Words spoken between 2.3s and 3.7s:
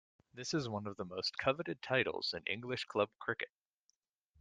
in English club cricket.